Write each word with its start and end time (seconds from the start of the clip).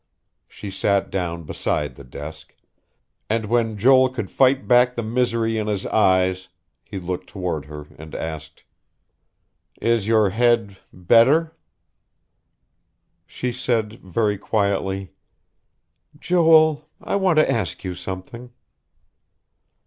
She 0.47 0.71
sat 0.71 1.11
down 1.11 1.43
beside 1.43 1.93
the 1.93 2.03
desk, 2.03 2.55
and 3.29 3.45
when 3.45 3.77
Joel 3.77 4.09
could 4.09 4.31
fight 4.31 4.67
back 4.67 4.95
the 4.95 5.03
misery 5.03 5.59
in 5.59 5.67
his 5.67 5.85
eyes, 5.85 6.47
he 6.83 6.97
looked 6.97 7.29
toward 7.29 7.65
her 7.65 7.85
and 7.99 8.15
asked: 8.15 8.63
"Is 9.79 10.07
your 10.07 10.31
head 10.31 10.77
better?" 10.91 11.55
She 13.27 13.51
said 13.51 13.99
very 14.01 14.39
quietly: 14.39 15.13
"Joel, 16.19 16.89
I 16.99 17.15
want 17.15 17.37
to 17.37 17.47
ask 17.51 17.83
you 17.83 17.93
something." 17.93 18.49